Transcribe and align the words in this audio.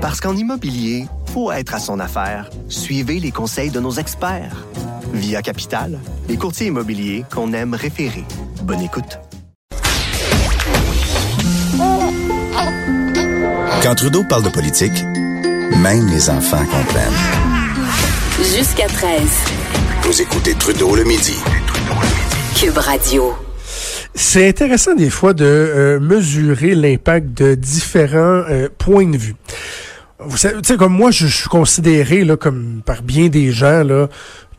Parce 0.00 0.18
qu'en 0.18 0.34
immobilier, 0.34 1.04
faut 1.26 1.52
être 1.52 1.74
à 1.74 1.78
son 1.78 2.00
affaire. 2.00 2.48
Suivez 2.68 3.20
les 3.20 3.30
conseils 3.30 3.68
de 3.68 3.80
nos 3.80 3.92
experts. 3.92 4.64
Via 5.12 5.42
Capital, 5.42 5.98
les 6.26 6.38
courtiers 6.38 6.68
immobiliers 6.68 7.24
qu'on 7.30 7.52
aime 7.52 7.74
référer. 7.74 8.24
Bonne 8.62 8.80
écoute. 8.80 9.18
Quand 13.82 13.94
Trudeau 13.94 14.24
parle 14.24 14.44
de 14.44 14.48
politique, 14.48 15.04
même 15.82 16.06
les 16.08 16.30
enfants 16.30 16.64
comprennent. 16.64 17.12
Jusqu'à 18.38 18.86
13. 18.86 19.20
Vous 20.04 20.22
écoutez 20.22 20.54
Trudeau 20.54 20.96
le 20.96 21.04
midi. 21.04 21.34
Cube 22.58 22.78
Radio. 22.78 23.34
C'est 24.14 24.48
intéressant 24.48 24.94
des 24.94 25.10
fois 25.10 25.34
de 25.34 25.44
euh, 25.44 26.00
mesurer 26.00 26.74
l'impact 26.74 27.34
de 27.34 27.54
différents 27.54 28.44
euh, 28.48 28.68
points 28.78 29.06
de 29.06 29.18
vue. 29.18 29.34
Vous 30.22 30.36
savez, 30.36 30.60
tu 30.60 30.68
sais, 30.68 30.76
comme 30.76 30.92
moi, 30.92 31.10
je, 31.10 31.26
suis 31.26 31.48
considéré 31.48 32.24
là, 32.24 32.36
comme 32.36 32.82
par 32.84 33.02
bien 33.02 33.28
des 33.28 33.52
gens 33.52 33.82
là, 33.82 34.08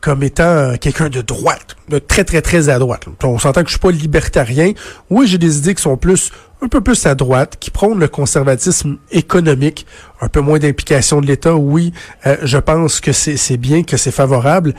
comme 0.00 0.22
étant 0.22 0.42
euh, 0.42 0.76
quelqu'un 0.76 1.08
de 1.08 1.20
droite, 1.20 1.76
de 1.88 1.98
très 1.98 2.24
très 2.24 2.42
très 2.42 2.68
à 2.68 2.78
droite. 2.78 3.04
On 3.22 3.38
s'entend 3.38 3.62
que 3.62 3.68
je 3.68 3.74
suis 3.74 3.80
pas 3.80 3.92
libertarien. 3.92 4.72
Oui, 5.10 5.26
j'ai 5.26 5.38
des 5.38 5.58
idées 5.58 5.74
qui 5.74 5.82
sont 5.82 5.96
plus 5.96 6.32
un 6.62 6.68
peu 6.68 6.80
plus 6.80 7.06
à 7.06 7.14
droite, 7.14 7.56
qui 7.58 7.70
prônent 7.70 7.98
le 7.98 8.08
conservatisme 8.08 8.98
économique, 9.10 9.86
un 10.20 10.28
peu 10.28 10.40
moins 10.40 10.58
d'implication 10.58 11.20
de 11.20 11.26
l'État. 11.26 11.54
Oui, 11.54 11.92
je 12.42 12.58
pense 12.58 13.00
que 13.00 13.12
c'est 13.12 13.56
bien, 13.56 13.82
que 13.82 13.96
c'est 13.96 14.12
favorable. 14.12 14.74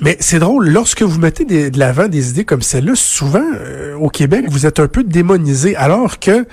Mais 0.00 0.16
c'est 0.20 0.38
drôle, 0.38 0.68
lorsque 0.68 1.02
vous 1.02 1.20
mettez 1.20 1.44
de 1.44 1.78
l'avant 1.78 2.08
des 2.08 2.30
idées 2.30 2.44
comme 2.44 2.62
celle-là, 2.62 2.94
souvent 2.96 3.44
euh, 3.54 3.94
au 3.96 4.08
Québec, 4.08 4.46
vous 4.48 4.66
êtes 4.66 4.80
un 4.80 4.88
peu 4.88 5.04
démonisé, 5.04 5.76
alors 5.76 6.18
que 6.18 6.46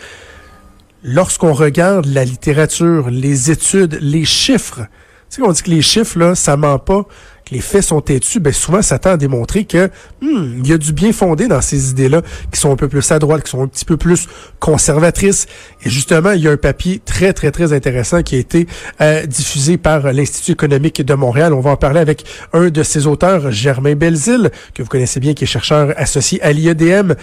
lorsqu'on 1.04 1.54
regarde 1.54 2.06
la 2.06 2.26
littérature, 2.26 3.10
les 3.10 3.52
études, 3.52 3.98
les 4.02 4.26
chiffres, 4.26 4.82
tu 5.30 5.36
sais 5.36 5.42
qu'on 5.42 5.52
dit 5.52 5.62
que 5.62 5.70
les 5.70 5.82
chiffres, 5.82 6.18
là, 6.18 6.36
ça 6.36 6.58
ment 6.58 6.80
pas, 6.80 7.06
les 7.52 7.62
faits 7.62 7.84
sont 7.84 8.02
têtus, 8.02 8.40
ben 8.40 8.54
souvent 8.54 8.82
ça 8.82 9.00
tend 9.00 9.12
à 9.12 9.18
démontrer 9.18 9.66
que 9.66 9.90
hmm, 10.22 10.60
il 10.60 10.68
y 10.68 10.74
a 10.74 10.78
du 10.78 10.94
bien 10.94 11.12
fondé 11.12 11.48
dans 11.48 11.62
ces 11.62 11.92
idées-là, 11.92 12.22
qui 12.52 12.60
sont 12.60 12.72
un 12.72 12.76
peu 12.76 12.88
plus 12.88 13.12
à 13.12 13.20
droite, 13.20 13.44
qui 13.44 13.52
sont 13.52 13.62
un 13.62 13.68
petit 13.68 13.86
peu 13.86 13.98
plus 13.98 14.28
conservatrices. 14.60 15.48
Et 15.84 15.90
justement, 15.90 16.32
il 16.32 16.42
y 16.42 16.48
a 16.48 16.52
un 16.52 16.58
papier 16.58 17.00
très, 17.04 17.34
très, 17.34 17.52
très 17.52 17.74
intéressant 17.74 18.24
qui 18.24 18.36
a 18.36 18.40
été 18.40 18.68
euh, 19.02 19.26
diffusé 19.26 19.78
par 19.78 20.12
l'Institut 20.14 20.52
économique 20.52 21.02
de 21.02 21.14
Montréal. 21.14 21.54
On 21.54 21.60
va 21.60 21.72
en 21.72 21.78
parler 21.78 22.00
avec 22.00 22.24
un 22.54 22.70
de 22.70 22.84
ses 22.84 23.08
auteurs, 23.08 23.52
Germain 23.52 23.96
Belzile, 23.96 24.52
que 24.74 24.84
vous 24.84 24.90
connaissez 24.90 25.20
bien, 25.20 25.34
qui 25.34 25.44
est 25.44 25.48
chercheur 25.48 25.94
associé 25.98 26.42
à 26.42 26.52
l'IEDM. 26.52 27.14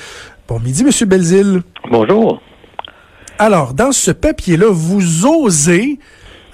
Bon 0.48 0.60
midi, 0.60 0.84
Monsieur 0.84 1.06
Belzile. 1.06 1.62
Bonjour. 1.90 2.40
Alors, 3.38 3.74
dans 3.74 3.92
ce 3.92 4.10
papier-là, 4.10 4.66
vous 4.70 5.26
osez 5.26 5.98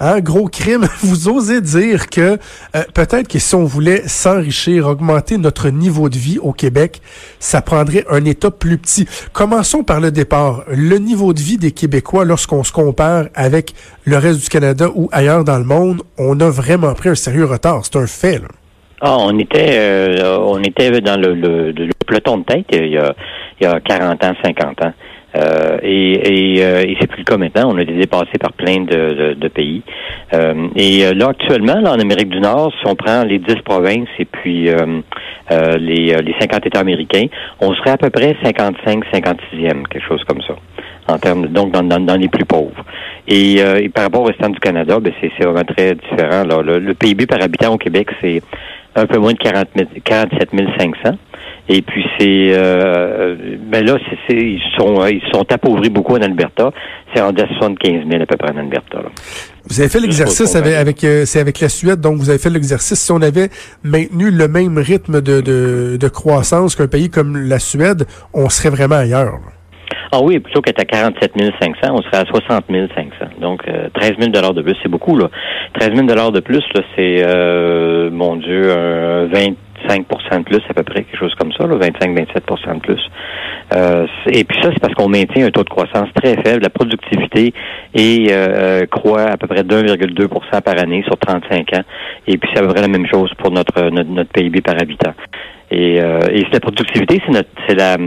un 0.01 0.19
gros 0.19 0.47
crime. 0.47 0.85
Vous 1.01 1.29
osez 1.29 1.61
dire 1.61 2.09
que 2.09 2.37
euh, 2.75 2.83
peut-être 2.93 3.29
que 3.29 3.39
si 3.39 3.55
on 3.55 3.63
voulait 3.63 4.01
s'enrichir, 4.05 4.87
augmenter 4.87 5.37
notre 5.37 5.69
niveau 5.69 6.09
de 6.09 6.17
vie 6.17 6.39
au 6.39 6.51
Québec, 6.51 7.01
ça 7.39 7.61
prendrait 7.61 8.03
un 8.09 8.25
État 8.25 8.51
plus 8.51 8.77
petit. 8.77 9.07
Commençons 9.31 9.83
par 9.83 10.01
le 10.01 10.11
départ. 10.11 10.63
Le 10.67 10.97
niveau 10.97 11.33
de 11.33 11.39
vie 11.39 11.57
des 11.57 11.71
Québécois, 11.71 12.25
lorsqu'on 12.25 12.63
se 12.63 12.73
compare 12.73 13.25
avec 13.33 13.73
le 14.03 14.17
reste 14.17 14.41
du 14.41 14.49
Canada 14.49 14.87
ou 14.93 15.07
ailleurs 15.13 15.45
dans 15.45 15.57
le 15.57 15.65
monde, 15.65 16.01
on 16.17 16.37
a 16.41 16.49
vraiment 16.49 16.93
pris 16.95 17.09
un 17.09 17.15
sérieux 17.15 17.45
retard. 17.45 17.81
C'est 17.85 17.95
un 17.95 18.07
fait. 18.07 18.39
Là. 18.39 18.47
Ah, 18.99 19.17
on 19.19 19.37
était, 19.39 19.77
euh, 19.77 20.37
on 20.39 20.61
était 20.63 20.99
dans 21.01 21.19
le, 21.19 21.33
le, 21.33 21.73
peloton 22.05 22.39
de 22.39 22.43
tête 22.43 22.65
il 22.71 22.87
y, 22.87 22.97
a, 22.97 23.13
il 23.59 23.63
y 23.63 23.67
a 23.67 23.79
40 23.79 24.23
ans, 24.23 24.33
50 24.43 24.81
ans. 24.81 24.93
Euh, 25.35 25.77
et, 25.81 26.57
et, 26.57 26.63
euh, 26.63 26.83
et 26.83 26.95
c'est 26.99 27.07
plus 27.07 27.19
le 27.19 27.23
cas 27.23 27.37
maintenant. 27.37 27.71
On 27.73 27.77
a 27.77 27.81
été 27.81 27.93
dépassé 27.93 28.37
par 28.39 28.53
plein 28.53 28.81
de, 28.81 29.33
de, 29.33 29.47
pays. 29.47 29.81
Euh, 30.33 30.67
et 30.75 31.13
là, 31.13 31.29
actuellement, 31.29 31.79
là, 31.79 31.93
en 31.93 31.99
Amérique 31.99 32.29
du 32.29 32.39
Nord, 32.39 32.71
si 32.79 32.87
on 32.87 32.95
prend 32.95 33.23
les 33.23 33.39
10 33.39 33.55
provinces 33.65 34.09
et 34.19 34.25
puis 34.25 34.69
les, 35.49 36.15
les 36.15 36.35
50 36.39 36.65
États 36.67 36.79
américains, 36.79 37.25
on 37.59 37.73
serait 37.73 37.91
à 37.91 37.97
peu 37.97 38.09
près 38.09 38.35
55, 38.43 39.05
56e, 39.11 39.87
quelque 39.87 40.07
chose 40.07 40.23
comme 40.25 40.41
ça. 40.41 40.55
En 41.07 41.17
termes, 41.17 41.47
donc 41.47 41.71
dans, 41.71 41.83
dans, 41.83 42.15
les 42.15 42.29
plus 42.29 42.45
pauvres. 42.45 42.85
Et, 43.27 43.55
et, 43.55 43.89
par 43.89 44.05
rapport 44.05 44.21
au 44.21 44.25
restant 44.25 44.49
du 44.49 44.59
Canada, 44.59 44.99
ben 45.01 45.11
c'est 45.19 45.43
vraiment 45.43 45.63
très 45.63 45.95
différent. 45.95 46.45
Là. 46.45 46.61
Le 46.61 46.93
PIB 46.93 47.25
par 47.25 47.41
habitant 47.41 47.73
au 47.73 47.77
Québec, 47.77 48.07
c'est 48.21 48.41
un 48.95 49.05
peu 49.05 49.17
moins 49.19 49.33
de 49.33 49.37
40 49.37 49.67
47 50.03 50.49
500. 50.77 51.17
Et 51.69 51.81
puis 51.81 52.03
c'est 52.19 52.51
euh, 52.51 53.35
ben 53.71 53.85
là, 53.85 53.97
c'est, 54.27 54.35
ils 54.35 54.61
sont 54.77 55.05
ils 55.07 55.21
sont 55.31 55.45
appauvris 55.49 55.89
beaucoup 55.89 56.13
en 56.13 56.21
Alberta. 56.21 56.71
C'est 57.13 57.21
en 57.21 57.31
75 57.33 58.09
000 58.09 58.21
à 58.21 58.25
peu 58.25 58.35
près 58.37 58.51
en 58.51 58.57
Alberta. 58.57 58.99
Vous 59.69 59.79
avez 59.79 59.89
fait 59.89 60.01
l'exercice 60.01 60.55
avec, 60.55 60.73
avec 60.73 61.03
euh, 61.03 61.25
c'est 61.25 61.39
avec 61.39 61.61
la 61.61 61.69
Suède, 61.69 62.01
donc 62.01 62.17
vous 62.17 62.29
avez 62.29 62.39
fait 62.39 62.49
l'exercice. 62.49 62.99
Si 62.99 63.11
on 63.13 63.21
avait 63.21 63.49
maintenu 63.83 64.29
le 64.29 64.47
même 64.49 64.77
rythme 64.77 65.21
de, 65.21 65.39
de, 65.39 65.97
de 65.97 66.07
croissance 66.09 66.75
qu'un 66.75 66.87
pays 66.87 67.09
comme 67.09 67.37
la 67.37 67.59
Suède, 67.59 68.05
on 68.33 68.49
serait 68.49 68.69
vraiment 68.69 68.95
ailleurs. 68.95 69.39
Ah 70.15 70.19
oui, 70.21 70.37
plutôt 70.37 70.61
qu'être 70.61 70.79
à 70.79 70.85
47 70.85 71.31
500, 71.59 71.73
on 71.91 72.01
serait 72.03 72.17
à 72.17 72.25
60 72.25 72.65
500. 72.69 73.31
Donc, 73.41 73.63
13 73.65 74.11
000 74.19 74.29
de 74.29 74.61
plus, 74.61 74.75
c'est 74.83 74.87
beaucoup, 74.87 75.17
là. 75.17 75.27
13 75.79 75.95
000 75.95 76.05
de 76.05 76.39
plus, 76.39 76.63
là, 76.75 76.81
c'est, 76.95 77.23
euh, 77.25 78.11
mon 78.11 78.35
Dieu, 78.35 78.71
un 78.71 79.25
20 79.25 79.55
5 79.87 80.07
de 80.07 80.43
plus 80.43 80.61
à 80.69 80.73
peu 80.73 80.83
près, 80.83 81.03
quelque 81.03 81.19
chose 81.19 81.33
comme 81.35 81.51
ça, 81.53 81.65
25-27% 81.65 82.75
de 82.75 82.79
plus. 82.79 83.01
Euh, 83.73 84.05
et 84.27 84.43
puis 84.43 84.57
ça, 84.61 84.69
c'est 84.71 84.79
parce 84.79 84.93
qu'on 84.93 85.09
maintient 85.09 85.47
un 85.47 85.51
taux 85.51 85.63
de 85.63 85.69
croissance 85.69 86.09
très 86.21 86.35
faible. 86.43 86.61
La 86.61 86.69
productivité 86.69 87.53
est, 87.93 88.31
euh, 88.31 88.85
croît 88.85 89.31
à 89.31 89.37
peu 89.37 89.47
près 89.47 89.63
1,2% 89.63 90.61
par 90.61 90.79
année 90.79 91.03
sur 91.03 91.17
35 91.17 91.73
ans. 91.73 91.83
Et 92.27 92.37
puis 92.37 92.49
c'est 92.53 92.59
à 92.59 92.61
peu 92.61 92.69
près 92.69 92.81
la 92.81 92.87
même 92.87 93.07
chose 93.07 93.31
pour 93.37 93.51
notre, 93.51 93.89
notre, 93.89 94.29
PIB 94.31 94.61
par 94.61 94.75
habitant. 94.79 95.13
Et, 95.73 95.99
euh, 95.99 96.19
et 96.31 96.45
la 96.51 96.59
productivité, 96.59 97.19
c'est 97.25 97.31
notre, 97.31 97.49
c'est 97.67 97.73
la, 97.73 97.93
euh, 97.93 98.05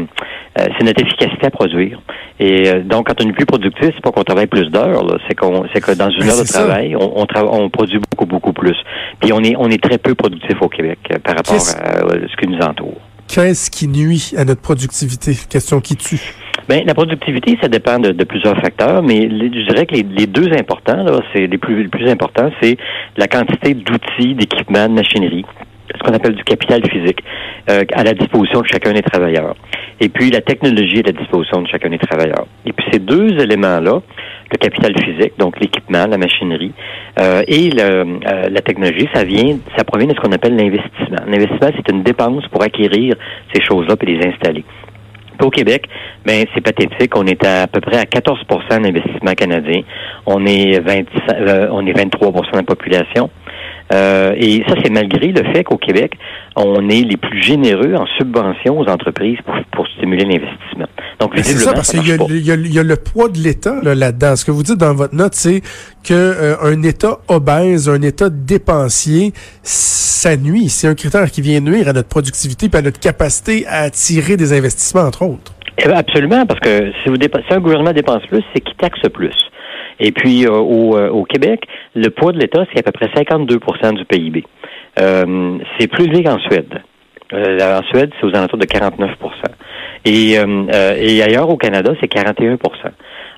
c'est 0.57 0.85
notre 0.85 1.03
efficacité 1.03 1.47
à 1.47 1.51
produire. 1.51 2.01
Et 2.39 2.69
euh, 2.69 2.83
donc, 2.85 3.09
quand 3.09 3.25
on 3.25 3.29
est 3.29 3.33
plus 3.33 3.45
productif, 3.45 3.91
c'est 3.93 4.01
pas 4.01 4.13
qu'on 4.13 4.23
travaille 4.23 4.47
plus 4.47 4.71
d'heures, 4.71 5.19
c'est 5.27 5.35
qu'on, 5.35 5.65
c'est 5.75 5.81
que 5.81 5.91
dans 5.93 6.11
une 6.11 6.21
ben, 6.21 6.31
heure 6.31 6.39
de 6.39 6.47
travail, 6.47 6.95
on, 6.95 7.23
on, 7.23 7.27
on, 7.35 7.69
produit 7.69 7.99
beaucoup, 7.99 8.27
beaucoup 8.27 8.53
plus. 8.53 8.77
Puis 9.21 9.33
on 9.33 9.41
est, 9.41 9.57
on 9.59 9.69
est 9.69 9.83
très 9.83 9.99
peu 9.99 10.15
productif 10.15 10.57
au 10.61 10.69
Québec 10.69 10.99
par 11.25 11.35
rapport 11.35 11.57
à 11.57 11.59
ce 11.59 12.37
qui 12.41 12.49
nous 12.49 12.61
entoure. 12.61 13.01
Qu'est-ce 13.27 13.69
qui 13.69 13.89
nuit 13.89 14.35
à 14.37 14.45
notre 14.45 14.61
productivité? 14.63 15.33
Question 15.51 15.81
qui 15.81 15.97
tue. 15.97 16.21
Bien, 16.69 16.83
la 16.87 16.95
productivité, 16.95 17.59
ça 17.61 17.67
dépend 17.67 17.99
de, 17.99 18.13
plusieurs 18.23 18.57
facteurs, 18.61 19.03
mais 19.03 19.23
je 19.23 19.69
dirais 19.69 19.87
que 19.87 19.97
les, 19.97 20.27
deux 20.29 20.53
importants, 20.53 21.03
là, 21.03 21.21
c'est 21.33 21.49
les 21.49 21.59
plus, 21.59 21.83
les 21.83 21.89
plus 21.89 22.09
importants, 22.09 22.51
c'est 22.63 22.77
la 23.17 23.27
quantité 23.27 23.75
d'outils, 23.75 24.35
d'équipements, 24.35 24.89
de 24.89 24.95
machinerie 24.95 25.45
ce 25.95 26.03
qu'on 26.03 26.15
appelle 26.15 26.35
du 26.35 26.45
capital 26.45 26.83
physique 26.91 27.23
euh, 27.71 27.85
à 27.93 28.05
la 28.05 28.13
disposition 28.13 28.61
de 28.61 28.67
chacun 28.67 28.93
des 28.93 29.03
travailleurs. 29.03 29.55
Et 30.01 30.09
puis 30.09 30.31
la 30.31 30.41
technologie 30.41 31.01
à 31.01 31.07
la 31.07 31.13
disposition 31.13 31.63
de 31.63 31.69
chacun 31.69 31.91
des 31.91 31.99
travailleurs. 31.99 32.47
Et 32.67 32.73
puis 32.73 32.87
ces 32.93 32.99
deux 32.99 33.39
éléments-là, 33.41 34.03
le 34.53 34.57
capital 34.59 34.93
physique, 35.03 35.33
donc 35.39 35.59
l'équipement, 35.61 36.07
la 36.07 36.19
machinerie, 36.19 36.73
euh, 37.19 37.43
et 37.49 37.71
le, 37.71 37.83
euh, 37.83 38.49
la 38.51 38.61
technologie, 38.61 39.09
ça 39.15 39.25
vient, 39.25 39.59
ça 39.77 39.85
provient 39.85 40.07
de 40.07 40.15
ce 40.15 40.21
qu'on 40.21 40.33
appelle 40.33 40.55
l'investissement. 40.57 41.25
L'investissement, 41.27 41.71
c'est 41.75 41.93
une 41.93 42.03
dépense 42.03 42.47
pour 42.49 42.63
acquérir 42.63 43.15
ces 43.55 43.63
choses-là 43.63 43.95
et 44.01 44.07
les 44.07 44.27
installer. 44.29 44.65
au 45.43 45.51
Québec, 45.51 45.87
ben 46.25 46.45
c'est 46.55 46.61
pathétique. 46.61 47.17
On 47.17 47.27
est 47.27 47.45
à, 47.45 47.67
peu 47.67 47.81
près 47.81 47.99
à 47.99 48.05
14 48.05 48.41
d'investissement 48.71 49.33
canadien. 49.35 49.83
On 50.27 50.45
est 50.47 50.79
20, 50.81 51.05
euh, 51.33 51.69
on 51.73 51.87
est 51.87 51.93
23% 51.93 52.53
de 52.53 52.57
la 52.57 52.63
population. 52.63 53.31
Euh, 53.93 54.35
et 54.37 54.65
ça, 54.67 54.75
c'est 54.83 54.91
malgré 54.91 55.29
le 55.29 55.45
fait 55.53 55.63
qu'au 55.65 55.77
Québec, 55.77 56.15
on 56.57 56.89
est 56.89 57.03
les 57.03 57.17
plus 57.17 57.41
généreux 57.43 57.95
en 57.95 58.07
subventions 58.19 58.79
aux 58.79 58.87
entreprises 58.89 59.39
pour, 59.45 59.55
pour 59.73 59.87
stimuler 59.97 60.25
l'investissement. 60.25 60.89
Donc, 61.21 61.33
c'est 61.37 61.57
ça, 61.57 61.73
parce 61.73 61.93
qu'il 61.93 62.03
y, 62.05 62.73
y, 62.73 62.79
a 62.79 62.83
le 62.83 62.97
poids 62.97 63.29
de 63.29 63.39
l'État 63.39 63.77
là-dedans. 63.83 64.35
Ce 64.37 64.45
que 64.45 64.51
vous 64.51 64.63
dites 64.63 64.79
dans 64.79 64.95
votre 64.95 65.15
note, 65.15 65.35
c'est 65.35 65.61
que 66.05 66.15
euh, 66.15 66.57
un 66.63 66.83
État 66.83 67.19
obèse, 67.29 67.89
un 67.89 68.03
État 68.03 68.29
dépensier, 68.29 69.33
ça 69.63 70.37
nuit. 70.37 70.69
C'est 70.69 70.89
un 70.89 70.95
critère 70.95 71.31
qui 71.31 71.41
vient 71.41 71.61
nuire 71.61 71.89
à 71.89 71.93
notre 71.93 72.09
productivité 72.09 72.69
et 72.73 72.77
à 72.77 72.83
notre 72.83 72.99
capacité 72.99 73.67
à 73.69 73.83
attirer 73.83 74.37
des 74.37 74.53
investissements, 74.53 75.03
entre 75.03 75.23
autres. 75.23 75.53
Eh 75.79 75.89
ben, 75.89 75.97
absolument, 75.97 76.47
parce 76.47 76.61
que 76.61 76.91
si, 77.03 77.09
vous 77.09 77.17
si 77.17 77.55
un 77.55 77.61
gouvernement 77.61 77.93
dépense 77.93 78.23
plus, 78.27 78.43
c'est 78.55 78.61
qu'il 78.61 78.77
taxe 78.77 79.01
plus. 79.13 79.35
Et 80.01 80.13
puis 80.13 80.47
euh, 80.47 80.53
au, 80.53 80.97
euh, 80.97 81.09
au, 81.11 81.25
Québec, 81.25 81.67
le 81.95 82.09
poids 82.11 82.33
de 82.33 82.39
l'État, 82.39 82.65
c'est 82.73 82.81
à 82.81 82.83
peu 82.83 82.93
près 82.93 83.07
52% 83.07 83.95
du 83.95 84.05
PIB. 84.05 84.45
Euh, 84.99 85.59
c'est 85.79 85.89
plus 85.89 86.05
élevé 86.05 86.25
qu'en 86.25 86.39
Suède. 86.39 86.83
en 87.33 87.83
Suède, 87.91 88.11
c'est 88.19 88.27
aux 88.27 88.35
alentours 88.37 88.59
de 88.59 88.67
49 88.67 89.11
et, 90.05 90.35
et 90.35 91.23
ailleurs 91.23 91.51
au 91.51 91.57
Canada, 91.57 91.93
c'est 92.01 92.13
41% 92.13 92.59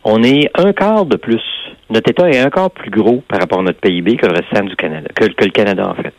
On 0.05 0.23
est 0.23 0.51
un 0.55 0.73
quart 0.73 1.07
de 1.07 1.17
plus. 1.17 1.43
Notre 1.89 2.11
État 2.11 2.29
est 2.29 2.39
un 2.39 2.51
quart 2.51 2.71
plus 2.71 2.91
gros 2.91 3.23
par 3.27 3.41
rapport 3.41 3.61
à 3.61 3.63
notre 3.63 3.81
PIB 3.81 4.17
que 4.17 4.27
le 4.27 4.35
restant 4.35 4.65
du 4.65 4.77
Canada, 4.77 5.09
que, 5.15 5.25
que 5.27 5.45
le 5.45 5.51
Canada 5.51 5.89
en 5.89 5.95
fait. 5.95 6.15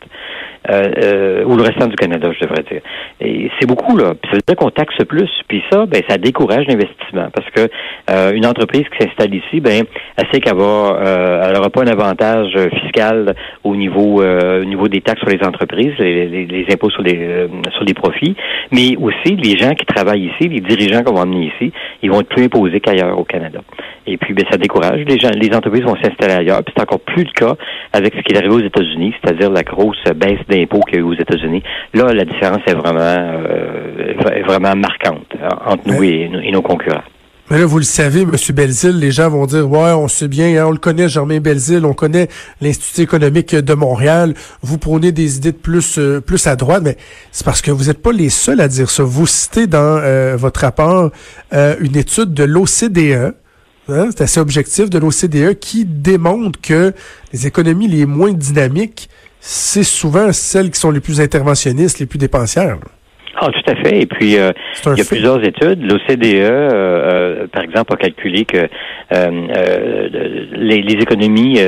Ou 0.68 1.56
le 1.56 1.62
restant 1.62 1.86
du 1.86 1.96
Canada, 1.96 2.30
je 2.32 2.46
devrais 2.46 2.62
dire. 2.70 2.80
Et 3.20 3.50
c'est 3.58 3.66
beaucoup, 3.66 3.96
là. 3.96 4.14
Puis 4.14 4.30
ça 4.30 4.36
veut 4.36 4.42
dire 4.46 4.56
qu'on 4.56 4.70
taxe 4.70 4.96
plus. 5.08 5.30
Puis 5.48 5.62
ça, 5.70 5.86
ben, 5.86 6.02
ça 6.08 6.18
décourage 6.18 6.66
l'investissement. 6.66 7.28
Parce 7.32 7.50
que 7.50 8.34
une 8.36 8.46
entreprise 8.46 8.84
qui 8.90 9.04
s'installe 9.04 9.34
ici, 9.34 9.60
ben, 9.60 9.84
elle 10.16 10.26
sait 10.32 10.40
qu'elle 10.40 10.56
va, 10.56 11.42
elle 11.44 11.54
n'aura 11.54 11.70
pas 11.70 11.82
un 11.82 11.86
avantage 11.86 12.52
fiscal 12.82 13.34
au 13.64 13.76
niveau, 13.76 14.22
au 14.22 14.64
niveau 14.64 14.88
des 14.88 15.00
taxes 15.00 15.20
sur 15.20 15.30
les 15.30 15.44
entreprises, 15.46 15.94
les, 15.98 16.26
les, 16.46 16.66
impôts 16.72 16.90
sur 16.90 17.02
les, 17.02 17.48
sur 17.72 17.84
les 17.84 17.94
profits, 17.94 18.36
mais 18.70 18.96
aussi 18.96 19.36
les 19.36 19.56
gens 19.56 19.74
qui 19.74 19.86
travaillent 19.86 20.26
ici, 20.26 20.48
les 20.48 20.60
dirigeants 20.60 21.02
qu'on 21.02 21.14
va 21.14 21.22
emmener 21.22 21.52
ici, 21.54 21.72
ils 22.02 22.10
vont 22.10 22.20
être 22.20 22.28
plus 22.28 22.44
imposés 22.44 22.80
qu'ailleurs 22.80 23.18
au 23.18 23.24
Canada. 23.24 23.60
Et 24.06 24.16
puis, 24.16 24.34
ben, 24.34 24.44
ça 24.50 24.56
décourage. 24.56 25.00
Les 25.06 25.18
gens, 25.18 25.30
les 25.34 25.54
entreprises 25.54 25.84
vont 25.84 25.96
s'installer 25.96 26.34
ailleurs. 26.34 26.62
Puis 26.64 26.74
c'est 26.76 26.82
encore 26.82 27.00
plus 27.00 27.24
le 27.24 27.32
cas 27.32 27.54
avec 27.92 28.14
ce 28.14 28.20
qui 28.22 28.32
est 28.32 28.38
arrivé 28.38 28.54
aux 28.54 28.60
États-Unis, 28.60 29.14
c'est-à-dire 29.22 29.50
la 29.50 29.62
grosse 29.62 30.02
baisse 30.16 30.40
d'impôts 30.60 30.80
qu'il 30.80 30.96
y 30.96 30.98
a 30.98 31.00
eu 31.00 31.04
aux 31.04 31.14
États-Unis. 31.14 31.62
Là, 31.94 32.12
la 32.12 32.24
différence 32.24 32.60
est 32.66 32.74
vraiment, 32.74 33.00
euh, 33.00 34.14
vraiment 34.46 34.76
marquante 34.76 35.26
entre 35.64 35.82
nous 35.86 36.02
et, 36.02 36.28
nos 36.52 36.62
concurrents. 36.62 37.02
Mais 37.50 37.58
là, 37.58 37.66
vous 37.66 37.78
le 37.78 37.84
savez, 37.84 38.22
M. 38.22 38.30
Belzile, 38.54 39.00
les 39.00 39.10
gens 39.10 39.28
vont 39.28 39.44
dire, 39.44 39.68
ouais, 39.68 39.90
on 39.90 40.06
sait 40.06 40.28
bien, 40.28 40.56
hein, 40.56 40.66
on 40.68 40.70
le 40.70 40.78
connaît, 40.78 41.08
Germain 41.08 41.40
Belzile, 41.40 41.84
on 41.84 41.94
connaît 41.94 42.28
l'Institut 42.60 43.02
économique 43.02 43.56
de 43.56 43.74
Montréal, 43.74 44.34
vous 44.62 44.78
prenez 44.78 45.10
des 45.10 45.38
idées 45.38 45.50
de 45.50 45.56
plus, 45.56 45.98
euh, 45.98 46.20
plus 46.20 46.46
à 46.46 46.54
droite, 46.54 46.82
mais 46.84 46.96
c'est 47.32 47.44
parce 47.44 47.60
que 47.60 47.72
vous 47.72 47.86
n'êtes 47.86 48.02
pas 48.02 48.12
les 48.12 48.28
seuls 48.28 48.60
à 48.60 48.68
dire 48.68 48.88
ça. 48.88 49.02
Vous 49.02 49.26
citez 49.26 49.66
dans 49.66 49.78
euh, 49.80 50.36
votre 50.38 50.60
rapport 50.60 51.10
une 51.52 51.96
étude 51.96 52.34
de 52.34 52.44
l'OCDE, 52.44 53.34
Hein, 53.92 54.10
c'est 54.10 54.22
assez 54.22 54.40
objectif 54.40 54.88
de 54.88 54.98
l'OCDE 54.98 55.58
qui 55.58 55.84
démontre 55.84 56.60
que 56.60 56.92
les 57.32 57.46
économies 57.46 57.88
les 57.88 58.06
moins 58.06 58.32
dynamiques, 58.32 59.08
c'est 59.40 59.84
souvent 59.84 60.32
celles 60.32 60.70
qui 60.70 60.78
sont 60.78 60.90
les 60.90 61.00
plus 61.00 61.20
interventionnistes, 61.20 61.98
les 61.98 62.06
plus 62.06 62.18
dépensières. 62.18 62.78
Ah, 63.36 63.48
tout 63.52 63.70
à 63.70 63.76
fait. 63.76 64.02
Et 64.02 64.06
puis, 64.06 64.36
euh, 64.36 64.50
il 64.86 64.98
y 64.98 65.00
a 65.00 65.04
plusieurs 65.04 65.42
études. 65.44 65.82
L'OCDE, 65.82 66.24
euh, 66.24 66.68
euh, 66.72 67.46
par 67.46 67.62
exemple, 67.62 67.94
a 67.94 67.96
calculé 67.96 68.44
que 68.44 68.68
les, 70.56 70.82
les, 70.82 71.02
économies, 71.02 71.58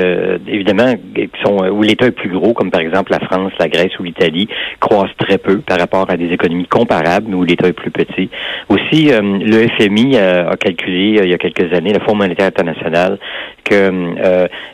évidemment, 0.47 0.93
qui 1.15 1.29
sont 1.43 1.65
où 1.69 1.81
l'État 1.81 2.07
est 2.07 2.11
plus 2.11 2.29
gros, 2.29 2.53
comme 2.53 2.71
par 2.71 2.81
exemple 2.81 3.11
la 3.11 3.19
France, 3.19 3.51
la 3.59 3.67
Grèce 3.67 3.97
ou 3.99 4.03
l'Italie, 4.03 4.47
croissent 4.79 5.15
très 5.17 5.37
peu 5.37 5.57
par 5.59 5.79
rapport 5.79 6.09
à 6.09 6.17
des 6.17 6.31
économies 6.31 6.67
comparables, 6.67 7.27
mais 7.29 7.35
où 7.35 7.43
l'État 7.43 7.67
est 7.67 7.73
plus 7.73 7.91
petit. 7.91 8.29
Aussi, 8.69 9.09
le 9.11 9.67
FMI 9.77 10.17
a 10.17 10.55
calculé 10.57 11.19
il 11.23 11.29
y 11.29 11.33
a 11.33 11.37
quelques 11.37 11.73
années, 11.73 11.93
le 11.93 11.99
Fonds 11.99 12.15
monétaire 12.15 12.47
international, 12.47 13.19
que 13.63 13.91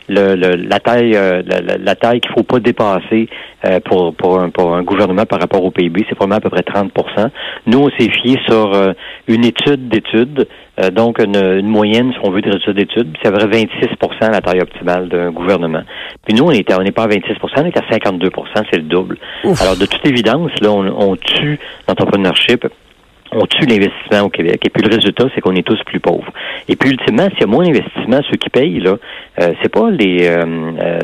le, 0.08 0.68
la 0.68 0.80
taille, 0.80 1.12
la, 1.12 1.76
la, 1.78 1.94
taille 1.94 2.20
qu'il 2.20 2.32
faut 2.32 2.42
pas 2.44 2.60
dépasser 2.60 3.28
pour, 3.84 4.14
pour, 4.14 4.40
un, 4.40 4.50
pour 4.50 4.74
un 4.74 4.82
gouvernement 4.82 5.26
par 5.26 5.40
rapport 5.40 5.64
au 5.64 5.70
PIB, 5.70 6.04
c'est 6.08 6.14
probablement 6.14 6.38
à 6.38 6.40
peu 6.40 6.50
près 6.50 6.62
30 6.62 6.79
nous, 7.66 7.78
on 7.78 7.90
s'est 7.98 8.10
fié 8.10 8.38
sur 8.46 8.74
euh, 8.74 8.92
une 9.28 9.44
étude 9.44 9.88
d'études, 9.88 10.48
euh, 10.80 10.90
donc 10.90 11.18
une, 11.18 11.66
moyenne, 11.66 12.12
si 12.12 12.18
on 12.22 12.30
veut, 12.30 12.40
de 12.40 12.50
résultats 12.50 12.72
d'études. 12.72 13.16
C'est 13.22 13.28
à 13.28 13.30
vrai 13.30 13.46
26% 13.46 14.30
la 14.30 14.40
taille 14.40 14.60
optimale 14.60 15.08
d'un 15.08 15.30
gouvernement. 15.30 15.82
Puis 16.24 16.34
nous, 16.34 16.44
on 16.44 16.52
n'est 16.52 16.64
on 16.72 16.92
pas 16.92 17.04
à 17.04 17.08
26% 17.08 17.36
on 17.56 17.64
est 17.64 17.76
à 17.76 17.82
52% 17.82 18.30
c'est 18.70 18.78
le 18.78 18.84
double. 18.84 19.18
Alors, 19.60 19.76
de 19.76 19.86
toute 19.86 20.06
évidence, 20.06 20.52
là, 20.60 20.70
on, 20.70 21.10
on 21.10 21.16
tue 21.16 21.58
l'entrepreneurship 21.88 22.66
on 23.32 23.46
tue 23.46 23.66
l'investissement 23.66 24.26
au 24.26 24.28
Québec. 24.28 24.60
Et 24.64 24.70
puis 24.70 24.82
le 24.82 24.94
résultat, 24.94 25.26
c'est 25.34 25.40
qu'on 25.40 25.54
est 25.54 25.66
tous 25.66 25.78
plus 25.84 26.00
pauvres. 26.00 26.32
Et 26.68 26.76
puis 26.76 26.90
ultimement, 26.90 27.28
s'il 27.30 27.40
y 27.40 27.44
a 27.44 27.46
moins 27.46 27.64
d'investissement, 27.64 28.20
ceux 28.30 28.36
qui 28.36 28.50
payent 28.50 28.80
là, 28.80 28.96
euh, 29.40 29.52
c'est 29.62 29.68
pas 29.68 29.90
les, 29.90 30.26
euh, 30.26 30.44
euh 30.80 30.98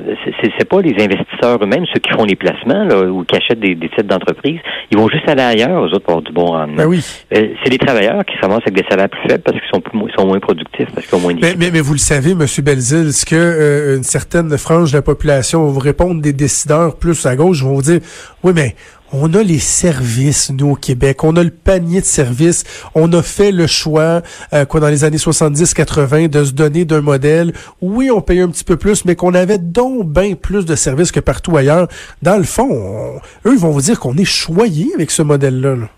c'est 0.58 0.68
pas 0.68 0.80
les 0.80 0.94
investisseurs 1.02 1.62
eux-mêmes, 1.62 1.86
ceux 1.92 2.00
qui 2.00 2.10
font 2.12 2.24
les 2.24 2.36
placements 2.36 2.84
là, 2.84 3.04
ou 3.04 3.24
qui 3.24 3.36
achètent 3.36 3.60
des, 3.60 3.74
des 3.74 3.88
titres 3.88 4.04
d'entreprise. 4.04 4.58
Ils 4.90 4.98
vont 4.98 5.08
juste 5.08 5.28
aller 5.28 5.42
ailleurs, 5.42 5.82
aux 5.82 5.86
autres, 5.86 6.00
pour 6.00 6.14
avoir 6.14 6.22
du 6.22 6.32
bon 6.32 6.46
rendement. 6.46 6.76
Ben 6.76 6.86
oui. 6.86 7.04
Euh, 7.34 7.48
c'est 7.62 7.70
les 7.70 7.78
travailleurs 7.78 8.24
qui 8.24 8.36
s'avancent 8.40 8.62
avec 8.62 8.74
des 8.74 8.84
salaires 8.88 9.08
plus 9.08 9.28
faibles 9.28 9.42
parce 9.42 9.58
qu'ils 9.58 9.70
sont, 9.72 9.80
plus, 9.80 10.10
sont 10.16 10.26
moins 10.26 10.40
productifs, 10.40 10.88
parce 10.94 11.06
qu'ils 11.06 11.16
ont 11.16 11.20
moins 11.20 11.34
mais, 11.34 11.54
mais, 11.56 11.70
mais, 11.70 11.80
vous 11.80 11.92
le 11.92 11.98
savez, 11.98 12.32
M. 12.32 12.44
Belzil, 12.64 13.12
ce 13.12 13.24
que 13.24 13.96
une 13.96 14.02
certaine 14.02 14.56
frange 14.58 14.92
de 14.92 14.96
la 14.96 15.02
population 15.02 15.64
va 15.64 15.70
vous 15.70 15.80
répondre 15.80 16.20
des 16.20 16.32
décideurs 16.32 16.96
plus 16.96 17.24
à 17.26 17.36
gauche, 17.36 17.62
vont 17.62 17.74
vous 17.74 17.82
dire, 17.82 18.00
oui, 18.42 18.52
mais 18.54 18.74
on 19.18 19.32
a 19.34 19.42
les 19.42 19.58
services, 19.58 20.50
nous, 20.50 20.72
au 20.72 20.74
Québec. 20.74 21.24
On 21.24 21.36
a 21.36 21.42
le 21.42 21.50
panier 21.50 22.00
de 22.00 22.06
services. 22.06 22.64
On 22.94 23.12
a 23.12 23.22
fait 23.22 23.50
le 23.50 23.66
choix, 23.66 24.22
euh, 24.52 24.64
quoi, 24.64 24.80
dans 24.80 24.88
les 24.88 25.04
années 25.04 25.16
70-80, 25.16 26.28
de 26.28 26.44
se 26.44 26.52
donner 26.52 26.84
d'un 26.84 27.00
modèle. 27.00 27.52
Oui, 27.80 28.10
on 28.10 28.20
paye 28.20 28.40
un 28.40 28.48
petit 28.48 28.64
peu 28.64 28.76
plus, 28.76 29.04
mais 29.04 29.16
qu'on 29.16 29.34
avait 29.34 29.58
donc 29.58 30.06
bien 30.06 30.34
plus 30.34 30.66
de 30.66 30.74
services 30.74 31.12
que 31.12 31.20
partout 31.20 31.56
ailleurs. 31.56 31.88
Dans 32.22 32.36
le 32.36 32.44
fond, 32.44 33.20
eux, 33.46 33.52
ils 33.52 33.58
vont 33.58 33.70
vous 33.70 33.82
dire 33.82 33.98
qu'on 33.98 34.16
est 34.16 34.24
choyé 34.24 34.90
avec 34.94 35.10
ce 35.10 35.22
modèle-là. 35.22 35.76
là 35.76 35.88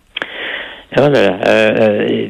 euh, 0.97 1.31
euh, 1.47 2.29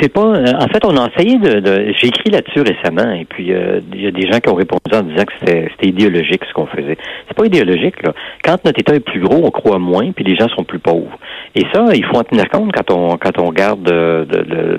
c'est 0.00 0.08
pas. 0.08 0.22
En 0.22 0.68
fait, 0.68 0.84
on 0.84 0.96
a 0.96 1.08
essayé 1.14 1.38
de. 1.38 1.92
J'ai 1.92 2.06
écrit 2.08 2.30
là-dessus 2.30 2.62
récemment, 2.62 3.12
et 3.12 3.26
puis 3.26 3.52
euh, 3.52 3.80
il 3.92 4.02
y 4.02 4.06
a 4.06 4.10
des 4.10 4.30
gens 4.30 4.40
qui 4.40 4.48
ont 4.48 4.54
répondu 4.54 4.94
en 4.94 5.02
disant 5.02 5.24
que 5.24 5.32
c'était 5.40 5.86
idéologique 5.86 6.42
ce 6.48 6.54
qu'on 6.54 6.66
faisait. 6.66 6.96
C'est 7.28 7.36
pas 7.36 7.44
idéologique 7.44 8.02
là. 8.02 8.14
Quand 8.42 8.64
notre 8.64 8.80
État 8.80 8.94
est 8.94 9.00
plus 9.00 9.20
gros, 9.20 9.44
on 9.44 9.50
croit 9.50 9.78
moins, 9.78 10.10
puis 10.12 10.24
les 10.24 10.36
gens 10.36 10.48
sont 10.48 10.64
plus 10.64 10.78
pauvres. 10.78 11.18
Et 11.54 11.64
ça, 11.74 11.84
il 11.94 12.04
faut 12.06 12.16
en 12.16 12.24
tenir 12.24 12.48
compte 12.48 12.72
quand 12.72 12.90
on 12.90 13.18
quand 13.18 13.38
on 13.38 13.46
regarde 13.46 13.86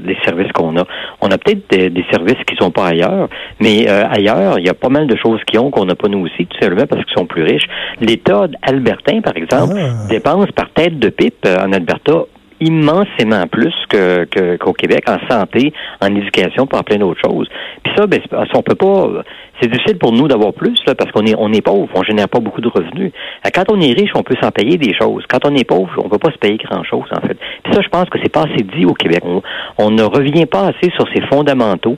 les 0.04 0.18
services 0.26 0.52
qu'on 0.52 0.76
a. 0.78 0.84
On 1.22 1.30
a 1.30 1.38
peut-être 1.38 1.70
des, 1.70 2.06
services 2.12 2.44
qui 2.48 2.56
sont 2.56 2.72
pas 2.72 2.88
ailleurs, 2.88 3.30
mais 3.60 3.88
ailleurs, 3.88 4.58
il 4.58 4.66
y 4.66 4.70
a 4.70 4.74
pas 4.74 4.90
mal 4.90 5.06
de 5.06 5.16
choses 5.16 5.40
qui 5.46 5.60
ont 5.60 5.70
qu'on 5.70 5.86
n'a 5.86 5.96
pas 5.96 6.08
nous 6.08 6.26
aussi, 6.26 6.48
tout 6.48 6.58
simplement 6.60 6.88
parce 6.88 7.06
qu'ils 7.06 7.18
sont 7.18 7.28
plus 7.28 7.44
riches. 7.44 7.68
L'État 8.02 8.48
albertain, 8.64 9.22
par 9.22 9.38
exemple, 9.38 9.76
ah. 9.78 10.08
dépense 10.10 10.52
par 10.52 10.72
tête 10.72 10.98
de 10.98 11.10
pipe 11.10 11.46
en 11.46 11.72
Alberta 11.72 12.24
immensément 12.66 13.48
plus 13.48 13.74
que, 13.90 14.26
qu'au 14.58 14.74
Québec 14.74 15.04
en 15.08 15.18
santé, 15.30 15.74
en 16.02 16.08
éducation, 16.16 16.66
pour 16.66 16.84
plein 16.84 16.98
d'autres 16.98 17.22
choses. 17.24 17.48
Puis 17.84 17.94
ça, 17.96 18.08
ben, 18.08 18.20
on 18.54 18.62
peut 18.62 18.76
pas. 18.76 19.24
C'est 19.62 19.70
difficile 19.70 19.98
pour 19.98 20.12
nous 20.12 20.28
d'avoir 20.28 20.54
plus 20.54 20.78
là, 20.86 20.96
parce 20.96 21.12
qu'on 21.12 21.26
est 21.26 21.36
on 21.38 21.52
est 21.54 21.62
pauvre, 21.62 21.90
on 21.96 22.04
génère 22.04 22.28
pas 22.28 22.40
beaucoup 22.40 22.62
de 22.62 22.68
revenus. 22.68 23.12
Quand 23.54 23.66
on 23.70 23.80
est 23.80 23.94
riche, 23.94 24.12
on 24.16 24.24
peut 24.24 24.36
s'en 24.42 24.52
payer 24.52 24.78
des 24.78 24.94
choses. 24.94 25.24
Quand 25.30 25.46
on 25.46 25.56
est 25.56 25.64
pauvre, 25.64 25.92
on 26.04 26.10
peut 26.10 26.18
pas 26.18 26.32
se 26.32 26.38
payer 26.38 26.58
grand 26.58 26.84
chose 26.84 27.06
en 27.12 27.22
fait. 27.22 27.38
Puis 27.64 27.74
ça, 27.74 27.82
je 27.82 27.90
pense 27.90 28.10
que 28.10 28.18
c'est 28.22 28.32
pas 28.32 28.44
assez 28.44 28.64
dit 28.64 28.86
au 28.86 28.94
Québec. 28.94 29.22
On, 29.24 29.42
on 29.78 29.92
ne 29.92 30.04
revient 30.04 30.46
pas 30.46 30.68
assez 30.68 30.92
sur 30.96 31.08
ces 31.14 31.22
fondamentaux 31.28 31.98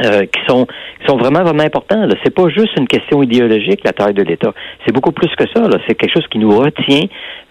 euh, 0.00 0.22
qui 0.22 0.40
sont 0.48 0.66
qui 0.66 1.06
sont 1.06 1.18
vraiment 1.18 1.42
vraiment 1.42 1.64
importants. 1.64 2.06
Là, 2.06 2.14
c'est 2.24 2.34
pas 2.34 2.48
juste 2.48 2.74
une 2.78 2.88
question 2.88 3.22
idéologique 3.22 3.80
la 3.84 3.92
taille 3.92 4.14
de 4.14 4.22
l'État. 4.22 4.54
C'est 4.86 4.92
beaucoup 4.92 5.12
plus 5.12 5.28
que 5.36 5.44
ça. 5.54 5.60
Là, 5.60 5.78
c'est 5.86 5.94
quelque 5.94 6.14
chose 6.14 6.26
qui 6.28 6.38
nous 6.38 6.50
retient 6.50 7.04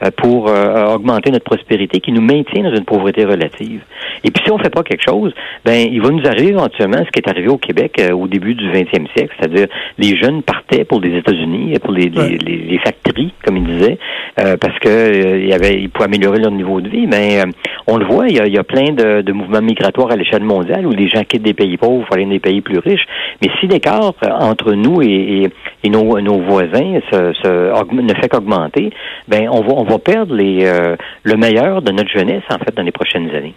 euh, 0.03 0.09
pour 0.17 0.49
euh, 0.49 0.95
augmenter 0.95 1.29
notre 1.29 1.45
prospérité, 1.45 1.99
qui 1.99 2.11
nous 2.11 2.21
maintient 2.21 2.63
dans 2.63 2.75
une 2.75 2.83
pauvreté 2.83 3.25
relative. 3.25 3.81
Et 4.23 4.31
puis 4.31 4.43
si 4.43 4.51
on 4.51 4.57
fait 4.57 4.71
pas 4.71 4.81
quelque 4.81 5.03
chose, 5.07 5.31
ben 5.65 5.87
il 5.87 6.01
va 6.01 6.09
nous 6.09 6.25
arriver 6.25 6.49
éventuellement 6.49 6.97
ce 7.05 7.11
qui 7.11 7.19
est 7.19 7.29
arrivé 7.29 7.47
au 7.47 7.57
Québec 7.57 8.01
au 8.11 8.27
début 8.27 8.55
du 8.55 8.71
20e 8.71 9.07
siècle, 9.15 9.35
c'est-à-dire 9.39 9.67
les 9.99 10.17
jeunes 10.17 10.41
partaient 10.41 10.83
pour 10.83 10.99
les 10.99 11.15
États-Unis, 11.17 11.77
pour 11.79 11.91
les, 11.91 12.09
les, 12.09 12.37
les, 12.37 12.79
factories, 12.79 13.33
comme 13.45 13.57
ils 13.57 13.65
disaient, 13.65 13.97
parce 14.35 14.77
que 14.79 15.39
il 15.39 15.47
y 15.47 15.53
avait 15.53 15.79
ils 15.79 15.89
pouvaient 15.89 16.05
améliorer 16.05 16.39
leur 16.39 16.51
niveau 16.51 16.81
de 16.81 16.89
vie. 16.89 17.05
Mais 17.07 17.41
on 17.87 17.97
le 17.97 18.05
voit, 18.05 18.27
il 18.27 18.35
y 18.35 18.57
a, 18.57 18.63
plein 18.63 18.93
de, 18.93 19.31
mouvements 19.31 19.61
migratoires 19.61 20.11
à 20.11 20.15
l'échelle 20.15 20.43
mondiale 20.43 20.85
où 20.85 20.91
les 20.91 21.09
gens 21.09 21.23
quittent 21.23 21.43
des 21.43 21.53
pays 21.53 21.77
pauvres 21.77 22.05
pour 22.05 22.15
aller 22.15 22.25
des 22.25 22.39
pays 22.39 22.61
plus 22.61 22.79
riches. 22.79 23.05
Mais 23.41 23.49
si 23.59 23.67
l'écart 23.67 24.13
entre 24.21 24.73
nous 24.73 25.01
et, 25.01 25.51
nos, 25.85 26.41
voisins 26.41 26.99
ne 27.11 28.13
fait 28.13 28.29
qu'augmenter, 28.29 28.91
ben 29.27 29.49
on 29.49 29.83
va, 29.83 29.99
perdre 29.99 30.35
euh, 30.39 30.95
le 31.23 31.35
meilleur 31.35 31.81
de 31.81 31.91
notre 31.91 32.09
jeunesse, 32.09 32.43
en 32.49 32.59
fait, 32.59 32.75
dans 32.75 32.83
les 32.83 32.91
prochaines 32.91 33.29
années. 33.31 33.55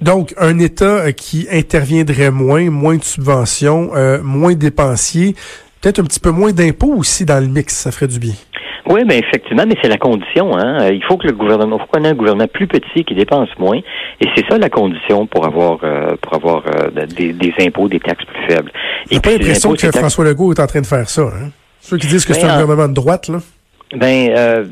Donc, 0.00 0.34
un 0.38 0.58
État 0.58 1.12
qui 1.12 1.46
interviendrait 1.50 2.30
moins, 2.30 2.70
moins 2.70 2.96
de 2.96 3.04
subventions, 3.04 3.90
euh, 3.94 4.22
moins 4.22 4.54
dépensiers, 4.54 5.34
peut-être 5.80 6.00
un 6.00 6.04
petit 6.04 6.20
peu 6.20 6.30
moins 6.30 6.52
d'impôts 6.52 6.94
aussi 6.94 7.24
dans 7.24 7.42
le 7.42 7.48
mix, 7.48 7.74
ça 7.74 7.90
ferait 7.92 8.08
du 8.08 8.18
bien. 8.18 8.34
Oui, 8.88 9.02
mais 9.06 9.18
effectivement, 9.18 9.64
mais 9.66 9.76
c'est 9.82 9.88
la 9.88 9.98
condition. 9.98 10.56
Hein? 10.56 10.82
Euh, 10.82 10.92
il 10.92 11.02
faut 11.04 11.16
que 11.16 11.26
le 11.26 11.32
gouvernement, 11.32 11.78
faut 11.78 11.86
qu'on 11.86 12.04
ait 12.04 12.08
un 12.08 12.14
gouvernement 12.14 12.46
plus 12.46 12.66
petit 12.66 13.04
qui 13.04 13.14
dépense 13.14 13.48
moins, 13.58 13.78
et 13.78 14.26
c'est 14.36 14.44
ça 14.48 14.58
la 14.58 14.70
condition 14.70 15.26
pour 15.26 15.44
avoir 15.44 15.78
euh, 15.82 16.16
pour 16.20 16.34
avoir 16.34 16.62
euh, 16.66 17.06
des, 17.06 17.54
impôts, 17.60 17.88
des 17.88 18.00
taxes 18.00 18.24
plus 18.24 18.54
faibles. 18.54 18.72
J'ai 19.10 19.20
pas 19.20 19.30
l'impression 19.30 19.74
que 19.74 19.90
François 19.90 20.24
Legault 20.24 20.52
est 20.52 20.60
en 20.60 20.66
train 20.66 20.80
de 20.80 20.86
faire 20.86 21.08
ça. 21.08 21.22
Hein? 21.22 21.50
Ceux 21.80 21.98
qui 21.98 22.06
disent 22.06 22.24
que 22.24 22.34
c'est 22.34 22.44
un 22.44 22.60
gouvernement 22.60 22.88
de 22.88 22.94
droite, 22.94 23.28
là. 23.28 23.38
Ben, 23.94 24.30
euh, 24.36 24.64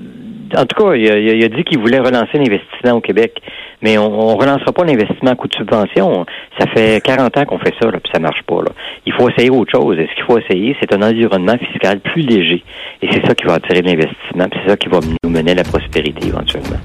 en 0.56 0.66
tout 0.66 0.82
cas, 0.82 0.94
il 0.94 1.10
a, 1.10 1.18
il 1.18 1.44
a 1.44 1.48
dit 1.48 1.64
qu'il 1.64 1.78
voulait 1.78 1.98
relancer 1.98 2.36
l'investissement 2.38 2.92
au 2.92 3.00
Québec, 3.00 3.40
mais 3.82 3.96
on, 3.98 4.06
on 4.06 4.36
relancera 4.36 4.72
pas 4.72 4.84
l'investissement 4.84 5.30
à 5.30 5.34
coup 5.36 5.48
de 5.48 5.54
subvention. 5.54 6.26
Ça 6.58 6.66
fait 6.66 7.02
40 7.04 7.36
ans 7.38 7.44
qu'on 7.44 7.58
fait 7.58 7.74
ça, 7.80 7.90
là, 7.90 7.98
puis 8.00 8.10
ça 8.12 8.18
marche 8.18 8.42
pas. 8.42 8.56
Là. 8.56 8.70
Il 9.06 9.12
faut 9.12 9.28
essayer 9.30 9.50
autre 9.50 9.70
chose. 9.72 9.98
Et 9.98 10.06
ce 10.08 10.14
qu'il 10.14 10.24
faut 10.24 10.38
essayer, 10.38 10.76
c'est 10.80 10.92
un 10.92 11.02
environnement 11.02 11.56
fiscal 11.58 12.00
plus 12.00 12.22
léger. 12.22 12.62
Et 13.02 13.08
c'est 13.12 13.26
ça 13.26 13.34
qui 13.34 13.44
va 13.46 13.54
attirer 13.54 13.82
l'investissement, 13.82 14.48
puis 14.50 14.60
c'est 14.64 14.70
ça 14.70 14.76
qui 14.76 14.88
va 14.88 15.00
nous 15.22 15.30
mener 15.30 15.52
à 15.52 15.56
la 15.56 15.64
prospérité 15.64 16.28
éventuellement. 16.28 16.80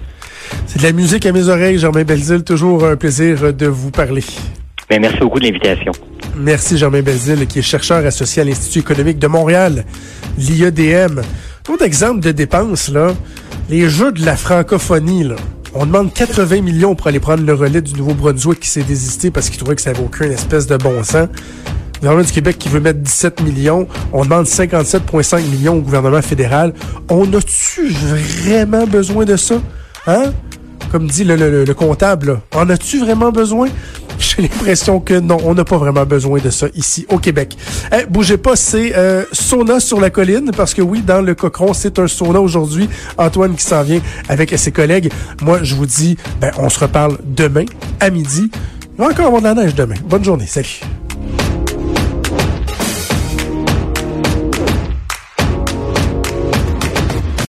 C'est 0.65 0.79
de 0.79 0.87
la 0.87 0.93
musique 0.93 1.25
à 1.25 1.31
mes 1.31 1.47
oreilles, 1.47 1.77
Germain 1.77 2.03
Belzile. 2.03 2.43
Toujours 2.43 2.85
un 2.85 2.95
plaisir 2.95 3.53
de 3.53 3.65
vous 3.65 3.91
parler. 3.91 4.23
Bien, 4.89 4.99
merci 4.99 5.19
beaucoup 5.19 5.39
de 5.39 5.45
l'invitation. 5.45 5.91
Merci, 6.35 6.77
Germain 6.77 7.01
Belzile, 7.01 7.45
qui 7.47 7.59
est 7.59 7.63
chercheur 7.63 8.05
associé 8.05 8.41
à 8.41 8.45
l'Institut 8.45 8.79
économique 8.79 9.19
de 9.19 9.27
Montréal, 9.27 9.83
l'IEDM. 10.37 11.21
D'autres 11.69 11.85
exemples 11.85 12.21
de 12.21 12.31
dépenses, 12.31 12.89
là. 12.89 13.13
les 13.69 13.89
jeux 13.89 14.11
de 14.11 14.25
la 14.25 14.35
francophonie, 14.35 15.23
là. 15.23 15.35
On 15.75 15.85
demande 15.85 16.11
80 16.11 16.61
millions 16.61 16.95
pour 16.95 17.05
aller 17.05 17.19
prendre 17.19 17.45
le 17.45 17.53
relais 17.53 17.81
du 17.81 17.93
Nouveau-Brunswick 17.93 18.59
qui 18.59 18.67
s'est 18.67 18.81
désisté 18.81 19.29
parce 19.29 19.51
qu'il 19.51 19.59
trouvait 19.59 19.75
que 19.75 19.81
ça 19.83 19.91
n'avait 19.91 20.03
aucune 20.03 20.31
espèce 20.31 20.65
de 20.65 20.77
bon 20.77 21.03
sens. 21.03 21.27
Le 21.27 21.99
gouvernement 21.99 22.25
du 22.25 22.31
Québec 22.31 22.57
qui 22.57 22.69
veut 22.69 22.79
mettre 22.79 23.01
17 23.01 23.43
millions. 23.43 23.87
On 24.13 24.23
demande 24.23 24.47
57,5 24.47 25.43
millions 25.43 25.75
au 25.75 25.81
gouvernement 25.81 26.23
fédéral. 26.23 26.73
On 27.07 27.31
a-tu 27.33 27.87
vraiment 27.89 28.87
besoin 28.87 29.25
de 29.25 29.37
ça? 29.37 29.61
Hein? 30.07 30.33
Comme 30.91 31.07
dit 31.07 31.23
le, 31.23 31.35
le, 31.35 31.63
le 31.65 31.73
comptable. 31.73 32.41
En 32.55 32.69
as-tu 32.69 32.99
vraiment 32.99 33.31
besoin? 33.31 33.69
J'ai 34.19 34.41
l'impression 34.41 34.99
que 34.99 35.13
non, 35.13 35.37
on 35.45 35.53
n'a 35.53 35.63
pas 35.63 35.77
vraiment 35.77 36.05
besoin 36.05 36.39
de 36.39 36.49
ça 36.49 36.67
ici 36.75 37.05
au 37.09 37.19
Québec. 37.19 37.55
Eh, 37.93 38.05
bougez 38.05 38.37
pas, 38.37 38.55
c'est 38.55 38.95
euh, 38.97 39.23
sauna 39.31 39.79
sur 39.79 40.01
la 40.01 40.09
colline 40.09 40.51
parce 40.55 40.73
que 40.73 40.81
oui, 40.81 41.01
dans 41.01 41.21
le 41.21 41.35
Cochon, 41.35 41.73
c'est 41.73 41.99
un 41.99 42.07
sauna 42.07 42.41
aujourd'hui. 42.41 42.89
Antoine 43.17 43.55
qui 43.55 43.63
s'en 43.63 43.83
vient 43.83 44.01
avec 44.27 44.57
ses 44.57 44.71
collègues. 44.71 45.11
Moi, 45.41 45.59
je 45.63 45.75
vous 45.75 45.85
dis, 45.85 46.17
ben, 46.41 46.51
on 46.57 46.69
se 46.69 46.79
reparle 46.79 47.17
demain 47.23 47.65
à 47.99 48.09
midi. 48.09 48.51
Il 48.97 49.03
va 49.03 49.11
encore 49.11 49.27
avoir 49.27 49.41
de 49.41 49.47
la 49.47 49.53
neige 49.53 49.75
demain. 49.75 49.95
Bonne 50.05 50.23
journée. 50.23 50.47
Salut. 50.47 50.81